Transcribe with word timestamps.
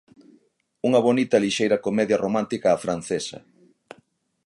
Unha 0.87 1.01
bonita 1.07 1.35
e 1.37 1.43
lixeira 1.45 1.83
comedia 1.85 2.21
romántica 2.25 2.73
á 2.75 2.77
francesa. 2.85 3.37